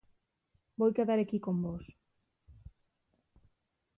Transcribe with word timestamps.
Voi 0.79 0.89
quedar 0.97 1.19
equí 1.21 1.37
con 1.45 1.55
vós. 1.65 1.85